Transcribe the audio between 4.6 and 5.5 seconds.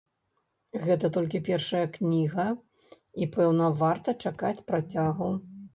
працягу.